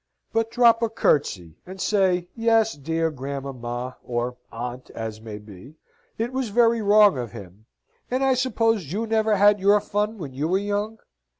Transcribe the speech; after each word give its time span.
but 0.33 0.49
drop 0.49 0.81
a 0.81 0.89
curtsey, 0.89 1.59
and 1.63 1.79
say, 1.79 2.27
"Yes, 2.35 2.73
dear 2.73 3.11
grandmamma 3.11 3.97
(or 4.03 4.35
aunt, 4.51 4.89
as 4.95 5.21
may 5.21 5.37
be), 5.37 5.75
it 6.17 6.33
was 6.33 6.49
very 6.49 6.81
wrong 6.81 7.19
of 7.19 7.33
him: 7.33 7.67
and 8.09 8.23
I 8.23 8.33
suppose 8.33 8.91
you 8.91 9.05
never 9.05 9.35
had 9.35 9.59
your 9.59 9.79
fun 9.79 10.17
when 10.17 10.33
you 10.33 10.47
were 10.47 10.57
young." 10.57 10.97